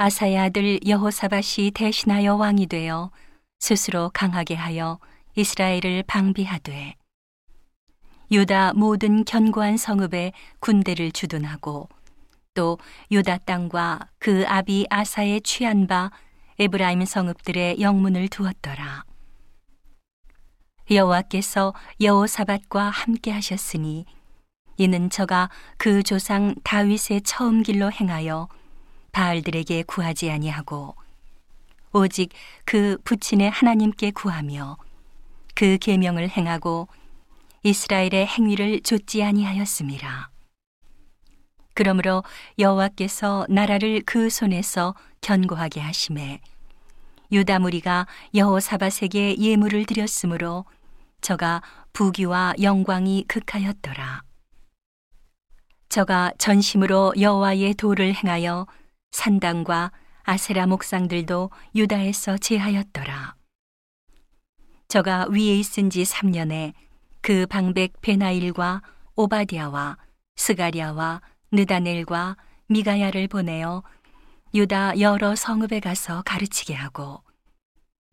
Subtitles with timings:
[0.00, 3.10] 아사의 아들 여호사밧이 대신하여 왕이 되어
[3.58, 5.00] 스스로 강하게 하여
[5.34, 6.94] 이스라엘을 방비하되
[8.30, 11.88] 유다 모든 견고한 성읍에 군대를 주둔하고
[12.54, 12.78] 또
[13.10, 16.12] 유다 땅과 그 아비 아사의 취한 바
[16.60, 19.02] 에브라임 성읍들의 영문을 두었더라.
[20.92, 24.06] 여호와께서 여호사밧과 함께 하셨으니
[24.76, 28.48] 이는 저가 그 조상 다윗의 처음 길로 행하여
[29.12, 30.94] 바알들에게 구하지 아니하고
[31.92, 32.30] 오직
[32.64, 34.76] 그 부친의 하나님께 구하며
[35.54, 36.88] 그 계명을 행하고
[37.62, 40.30] 이스라엘의 행위를 좇지 아니하였습니다.
[41.74, 42.24] 그러므로
[42.58, 46.40] 여호와께서 나라를 그 손에서 견고하게 하심에
[47.30, 50.64] 유다 무리가 여호사밧에게 예물을 드렸으므로
[51.20, 51.62] 저가
[51.92, 54.22] 부귀와 영광이 극하였더라.
[55.88, 58.66] 저가 전심으로 여호와의 도를 행하여
[59.10, 63.34] 산당과 아세라 목상들도 유다에서 제하였더라.
[64.88, 66.72] 저가 위에 있은 지 3년에
[67.20, 68.82] 그 방백 베나일과
[69.16, 69.98] 오바디아와
[70.36, 71.20] 스가리아와
[71.52, 72.36] 느다넬과
[72.68, 73.82] 미가야를 보내어
[74.54, 77.22] 유다 여러 성읍에 가서 가르치게 하고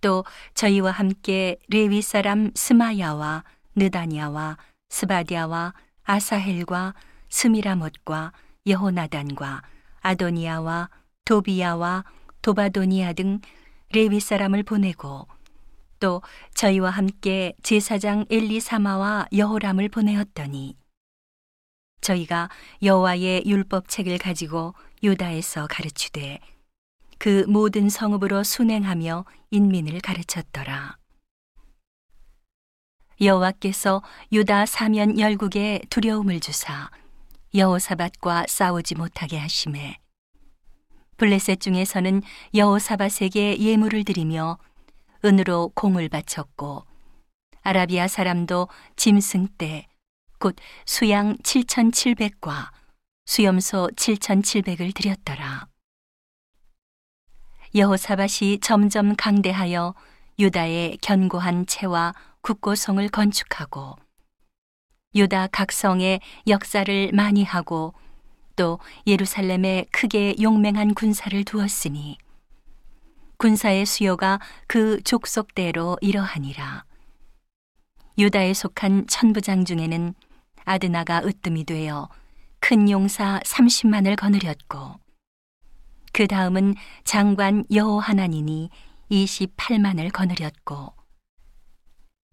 [0.00, 3.44] 또 저희와 함께 레위 사람 스마야와
[3.76, 4.58] 느다니아와
[4.88, 6.94] 스바디아와 아사헬과
[7.28, 8.32] 스미라못과
[8.66, 9.62] 여호나단과
[10.04, 10.90] 아도니아와
[11.24, 12.04] 도비야와
[12.42, 13.40] 도바도니아 등
[13.92, 15.26] 레위 사람을 보내고
[15.98, 16.22] 또
[16.54, 20.76] 저희와 함께 제사장 엘리사마와 여호람을 보내었더니
[22.02, 22.50] 저희가
[22.82, 26.38] 여호와의 율법 책을 가지고 유다에서 가르치되
[27.18, 30.98] 그 모든 성읍으로 순행하며 인민을 가르쳤더라.
[33.20, 36.90] 여호와께서 유다 사면 열국에 두려움을 주사
[37.54, 39.98] 여호사밧과 싸우지 못하게 하심에
[41.16, 42.22] 블레셋 중에서는
[42.54, 44.58] 여호사밧에게 예물을 드리며
[45.24, 46.84] 은으로 공을 바쳤고
[47.62, 49.86] 아라비아 사람도 짐승 때
[50.44, 52.70] 곧 수양 7,700과
[53.24, 55.68] 수염소 7,700을 드렸더라.
[57.74, 59.94] 여호사밧이 점점 강대하여
[60.38, 62.12] 유다의 견고한 채와
[62.42, 63.96] 국고성을 건축하고
[65.14, 67.94] 유다 각 성에 역사를 많이 하고
[68.56, 72.18] 또 예루살렘에 크게 용맹한 군사를 두었으니
[73.36, 76.84] 군사의 수요가 그 족속대로 이러하니라.
[78.16, 80.14] 유다에 속한 천부장 중에는
[80.64, 82.08] 아드나가 으뜸이 되어
[82.60, 84.94] 큰 용사 30만을 거느렸고
[86.12, 88.70] 그 다음은 장관 여호하나니니
[89.10, 90.94] 28만을 거느렸고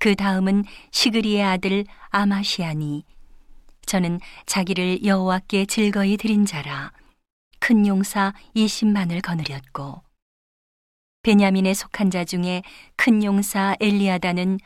[0.00, 3.04] 그 다음은 시그리의 아들 아마시아니
[3.84, 6.90] 저는 자기를 여호와께 즐거이 드린 자라
[7.58, 10.02] 큰 용사 20만을 거느렸고
[11.22, 12.62] 베냐민에 속한 자 중에
[12.96, 14.58] 큰 용사 엘리아다는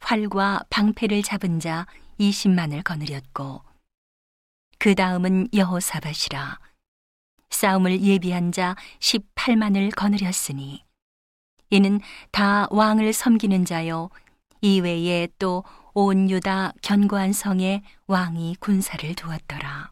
[0.00, 1.86] 활과 방패를 잡은 자
[2.18, 3.62] 20만을 거느렸고
[4.78, 6.60] 그 다음은 여호사밧이라
[7.50, 10.82] 싸움을 예비한 자 18만을 거느렸으니
[11.68, 12.00] 이는
[12.30, 14.08] 다 왕을 섬기는 자요
[14.60, 15.64] 이외에 또
[16.00, 19.90] 온 유다 견고한 성에 왕이 군사를 두었더라.